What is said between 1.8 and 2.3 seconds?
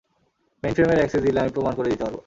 দিতে পারব!